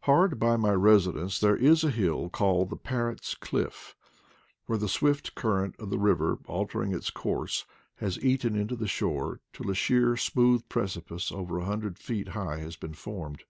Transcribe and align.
Hard 0.00 0.40
by 0.40 0.56
my 0.56 0.72
residence 0.72 1.38
there 1.38 1.54
is 1.56 1.84
a 1.84 1.92
hill 1.92 2.28
called 2.30 2.68
the" 2.68 2.76
Parrots 2.90 3.36
9 3.40 3.48
Cliff," 3.48 3.94
where 4.66 4.76
the 4.76 4.88
swift 4.88 5.36
current 5.36 5.76
of 5.78 5.90
the 5.90 6.00
river, 6.00 6.40
altering 6.48 6.92
its 6.92 7.10
course, 7.10 7.64
has 7.98 8.18
eaten 8.18 8.56
into 8.56 8.74
the 8.74 8.88
shore 8.88 9.38
till 9.52 9.70
a 9.70 9.76
sheer 9.76 10.16
smooth 10.16 10.68
precipice 10.68 11.30
over 11.30 11.58
a 11.60 11.64
hundred 11.64 11.96
feet 11.96 12.30
high 12.30 12.56
has 12.58 12.74
been 12.74 12.94
formed. 12.94 13.44